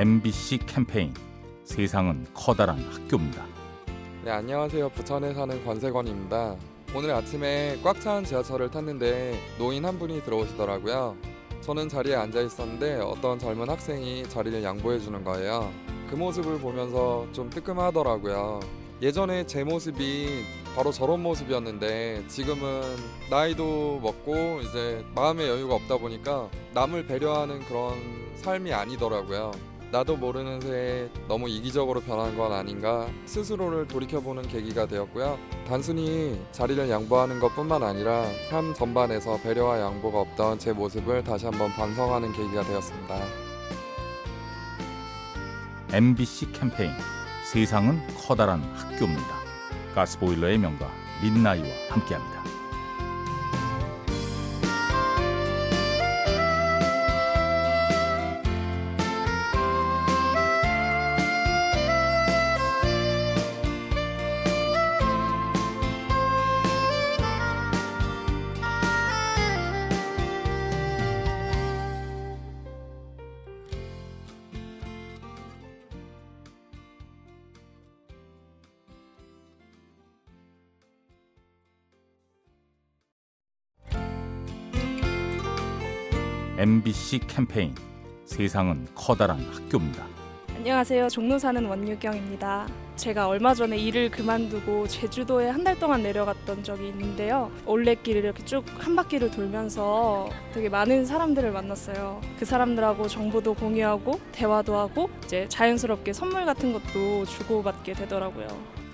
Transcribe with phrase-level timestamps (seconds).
[0.00, 1.12] MBC 캠페인
[1.62, 3.44] 세상은 커다란 학교입니다.
[4.24, 4.88] 네, 안녕하세요.
[4.88, 6.56] 부천에 사는 권세권입니다.
[6.94, 11.18] 오늘 아침에 꽉찬 지하철을 탔는데 노인 한 분이 들어오시더라고요.
[11.60, 15.70] 저는 자리에 앉아 있었는데 어떤 젊은 학생이 자리를 양보해 주는 거예요.
[16.08, 18.60] 그 모습을 보면서 좀 뜨끔하더라고요.
[19.02, 20.44] 예전에 제 모습이
[20.74, 22.80] 바로 저런 모습이었는데 지금은
[23.28, 27.98] 나이도 먹고 이제 마음의 여유가 없다 보니까 남을 배려하는 그런
[28.36, 29.69] 삶이 아니더라고요.
[29.92, 35.36] 나도 모르는 새에 너무 이기적으로 변한 건 아닌가 스스로를 돌이켜보는 계기가 되었고요.
[35.66, 41.70] 단순히 자리를 양보하는 것 뿐만 아니라 삶 전반에서 배려와 양보가 없던 제 모습을 다시 한번
[41.72, 43.16] 반성하는 계기가 되었습니다.
[45.92, 46.92] MBC 캠페인
[47.50, 49.40] 세상은 커다란 학교입니다.
[49.96, 50.88] 가스보일러의 명가
[51.20, 52.49] 민나이와 함께합니다.
[86.60, 87.74] MBC 캠페인
[88.26, 90.04] 세상은 커다란 학교입니다.
[90.56, 91.08] 안녕하세요.
[91.08, 92.68] 종로 사는 원유경입니다.
[92.96, 97.50] 제가 얼마 전에 일을 그만두고 제주도에 한 달 동안 내려갔던 적이 있는데요.
[97.64, 102.20] 올레길을 이렇게 쭉 한 바퀴를 돌면서 되게 많은 사람들을 만났어요.
[102.38, 108.48] 그 사람들하고 정보도 공유하고 대화도 하고 이제 자연스럽게 선물 같은 것도 주고받게 되더라고요.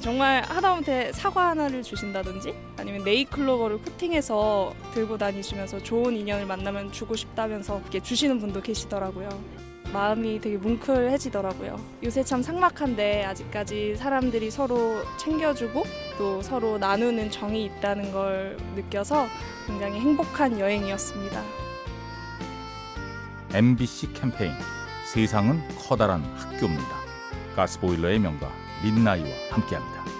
[0.00, 7.80] 정말 하다못해 사과 하나를 주신다든지 아니면 네이클로버를 코팅해서 들고 다니시면서 좋은 인연을 만나면 주고 싶다면서
[7.80, 9.28] 이렇게 주시는 분도 계시더라고요.
[9.92, 11.78] 마음이 되게 뭉클해지더라고요.
[12.04, 15.84] 요새 참 삭막한데 아직까지 사람들이 서로 챙겨주고
[16.16, 19.26] 또 서로 나누는 정이 있다는 걸 느껴서
[19.66, 21.42] 굉장히 행복한 여행이었습니다.
[23.52, 24.52] MBC 캠페인
[25.12, 27.00] 세상은 커다란 학교입니다.
[27.56, 28.48] 가스보일러의 명가
[28.82, 30.19] 민나이와 함께합니다.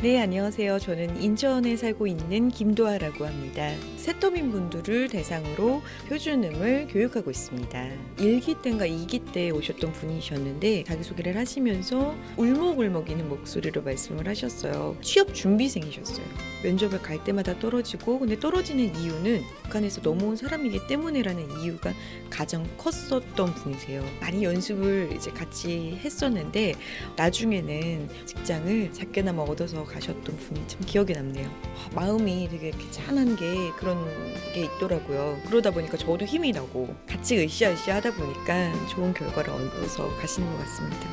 [0.00, 0.80] 네, 안녕하세요.
[0.80, 3.70] 저는 인천에 살고 있는 김도아라고 합니다.
[3.96, 7.88] 새터민 분들을 대상으로 표준음을 교육하고 있습니다.
[8.18, 14.96] 1기 때인가 2기 때 오셨던 분이셨는데 자기소개를 하시면서 울먹울먹이는 목소리로 말씀을 하셨어요.
[15.00, 16.26] 취업 준비생이셨어요.
[16.64, 21.94] 면접을 갈 때마다 떨어지고 근데 떨어지는 이유는 북한에서 넘어온 사람이기 때문에라는 이유가
[22.28, 24.04] 가장 컸었던 분이세요.
[24.20, 26.74] 많이 연습을 이제 같이 했었는데
[27.16, 31.46] 나중에는 직장을 작게나마 얻어서 가셨던 분이 참 기억에 남네요.
[31.46, 34.04] 아, 마음이 되게 이렇게 짠한 게 그런
[34.52, 35.38] 게 있더라고요.
[35.46, 41.06] 그러다 보니까 저도 힘이 나고 같이 으쌰으쌰 하다 보니까 좋은 결과를 얻어서 가시는 것 같습니다.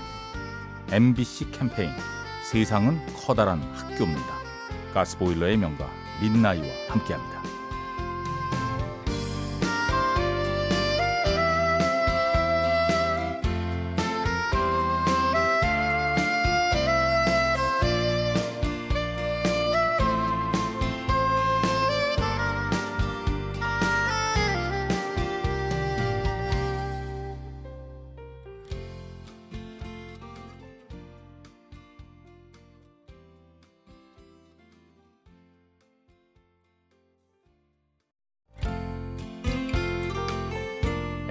[0.91, 1.91] MBC 캠페인
[2.43, 4.41] 세상은 커다란 학교입니다.
[4.93, 5.89] 가스보일러의 명가
[6.21, 7.50] 민나이와 함께합니다.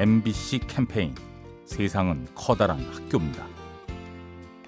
[0.00, 1.14] MBC 캠페인
[1.66, 3.46] 세상은 커다란 학교입니다.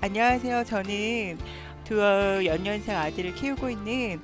[0.03, 0.63] 안녕하세요.
[0.65, 1.39] 저는
[1.85, 1.99] 두
[2.45, 4.21] 연년생 아들을 키우고 있는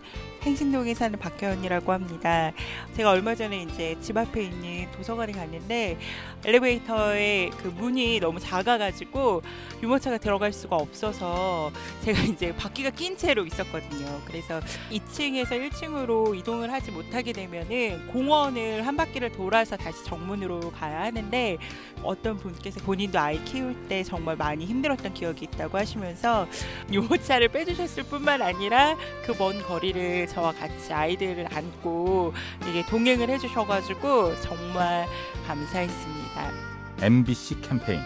[0.49, 2.53] 행신동에 사는 박혜원이라고 합니다.
[2.95, 5.99] 제가 얼마 전에 이제 집 앞에 있는 도서관에 갔는데
[6.45, 9.43] 엘리베이터의 그 문이 너무 작아가지고
[9.83, 11.71] 유모차가 들어갈 수가 없어서
[12.05, 14.21] 제가 이제 바퀴가 낀 채로 있었거든요.
[14.25, 14.61] 그래서
[14.91, 21.59] 2층에서 1층으로 이동을 하지 못하게 되면은 공원을 한 바퀴를 돌아서 다시 정문으로 가야 하는데
[22.03, 26.47] 어떤 분께서 본인도 아이 키울 때 정말 많이 힘들었던 기억이 있다고 하시면서
[26.91, 32.33] 유모차를 빼주셨을 뿐만 아니라 그 먼 거리를 저와 같이 아이들을 안고
[32.69, 35.07] 이게 동행을 해주셔가지고 정말
[35.49, 36.53] 감사했습니다.
[37.01, 38.01] MBC 캠페인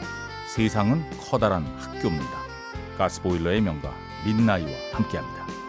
[0.48, 2.42] 세상은 커다란 학교입니다.
[2.96, 3.92] 가스보일러의 명가
[4.24, 5.61] 민나이와 함께합니다.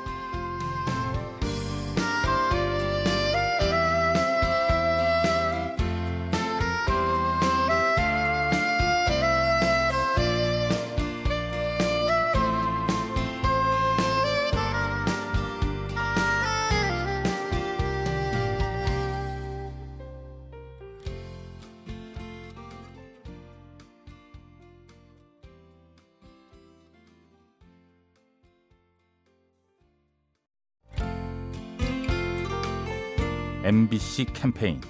[33.63, 34.81] MBC 캠페인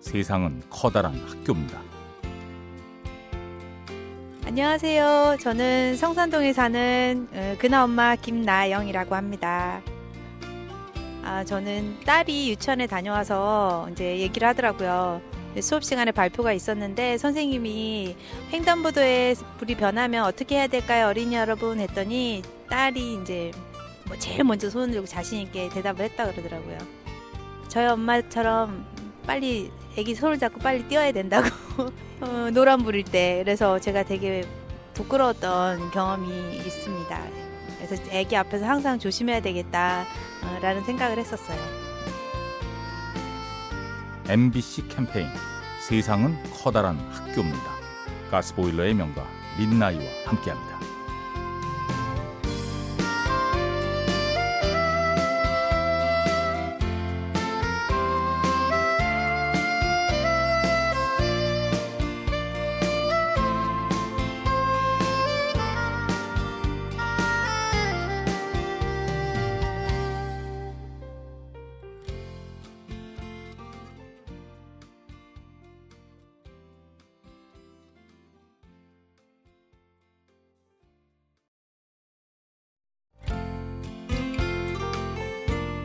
[0.00, 1.82] 세상은 커다란 학교입니다.
[4.46, 5.36] 안녕하세요.
[5.38, 9.82] 저는 성산동에 사는 어, 그나 엄마 김나영이라고 합니다.
[11.22, 15.20] 아, 저는 딸이 유치원에 다녀와서 이제 얘기를 하더라고요.
[15.60, 18.16] 수업 시간에 발표가 있었는데 선생님이
[18.50, 21.80] 횡단보도에 불이 변하면 어떻게 해야 될까요, 어린이 여러분?
[21.80, 22.40] 했더니
[22.70, 23.50] 딸이 이제
[24.06, 27.01] 뭐 제일 먼저 손을 들고 자신 있게 대답을 했다 그러더라고요.
[27.72, 28.84] 저희 엄마처럼
[29.26, 31.48] 빨리 애기 손을 잡고 빨리 뛰어야 된다고
[32.20, 34.46] 어, 노란 불일 때 그래서 제가 되게
[34.92, 37.22] 부끄러웠던 경험이 있습니다.
[37.78, 41.58] 그래서 애기 앞에서 항상 조심해야 되겠다라는 생각을 했었어요.
[44.28, 45.28] MBC 캠페인
[45.80, 47.72] 세상은 커다란 학교입니다.
[48.30, 49.26] 가스보일러의 명가
[49.58, 50.91] 민나이와 함께합니다.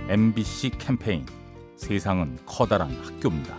[0.09, 1.25] MBC 캠페인
[1.75, 3.57] 세상은 커다란 학교입니다.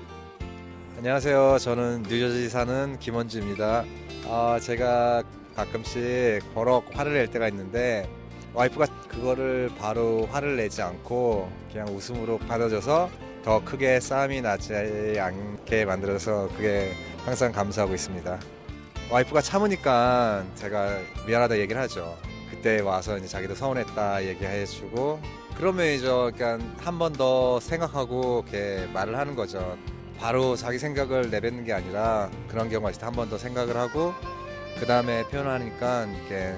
[0.97, 1.59] 안녕하세요.
[1.59, 3.85] 저는 뉴저지 사는 김원주입니다.
[4.27, 5.25] 아, 제가
[5.55, 8.09] 가끔씩 버럭 화를 낼 때가 있는데
[8.55, 13.11] 와이프가 그거를 바로 화를 내지 않고 그냥 웃음으로 받아줘서
[13.45, 14.73] 더 크게 싸움이 나지
[15.21, 16.95] 않게 만들어서 그게
[17.27, 18.41] 항상 감사하고 있습니다.
[19.11, 22.17] 와이프가 참으니까 제가 미안하다 얘기를 하죠.
[22.51, 25.21] 그때 와서 이제 자기도 서운했다 얘기해주고
[25.59, 26.07] 그러면 이제
[26.37, 29.77] 그냥 한번 더 생각하고 이렇게 말을 하는 거죠.
[30.19, 34.15] 바로 자기 생각을 내뱉는 게 아니라 그런 경우가 있을 때 한 번 더 생각을 하고
[34.79, 36.57] 그 다음에 표현하니까 이렇게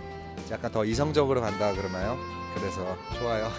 [0.50, 2.18] 약간 더 이성적으로 간다 그러나요?
[2.54, 3.50] 그래서 좋아요.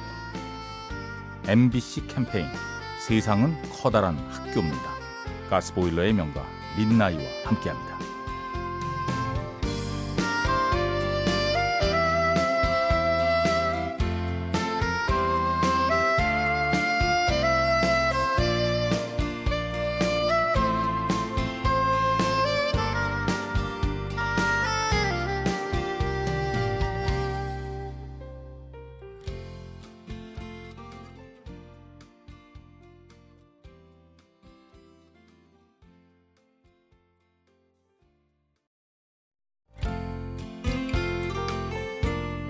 [1.48, 2.46] MBC 캠페인
[3.06, 4.90] 세상은 커다란 학교입니다.
[5.48, 6.44] 가스보일러의 명가
[6.76, 7.98] 민나이와 함께합니다.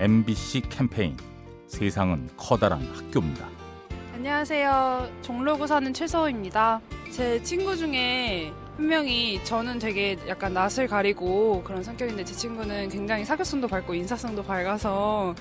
[0.01, 1.15] MBC 캠페인
[1.67, 3.47] 세상은 커다란 학교입니다.
[4.15, 5.07] 안녕하세요.
[5.21, 6.81] 종로구 사는 최서우입니다.
[7.11, 13.23] 제 친구 중에 한 명이 저는 되게 약간 낯을 가리고 그런 성격인데 제 친구는 굉장히
[13.23, 15.35] 사교성도 밝고 인사성도 밝아서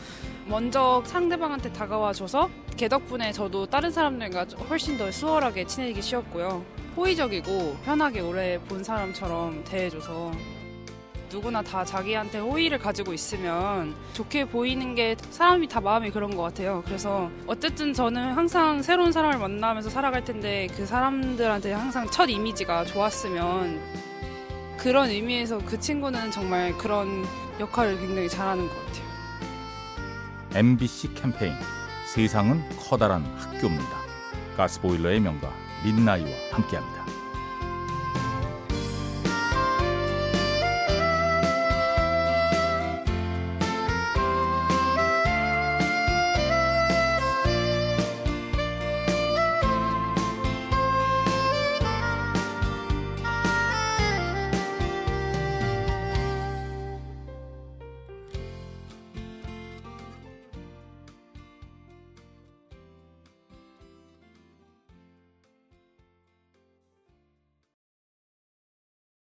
[0.44, 6.62] 먼저 상대방한테 다가와줘서 걔 덕분에 저도 다른 사람들과 훨씬 더 수월하게 친해지기 쉬웠고요.
[6.98, 10.30] 호의적이고 편하게 오래 본 사람처럼 대해줘서
[11.30, 16.82] 누구나 다 자기한테 호의를 가지고 있으면 좋게 보이는 게 사람이 다 마음이 그런 것 같아요.
[16.84, 23.80] 그래서 어쨌든 저는 항상 새로운 사람을 만나면서 살아갈 텐데 그 사람들한테 항상 첫 이미지가 좋았으면
[24.76, 27.24] 그런 의미에서 그 친구는 정말 그런
[27.60, 29.10] 역할을 굉장히 잘하는 것 같아요.
[30.54, 31.54] MBC 캠페인
[32.12, 34.00] 세상은 커다란 학교입니다.
[34.56, 35.52] 가스보일러의 명가
[35.84, 36.99] 민나이와 함께합니다.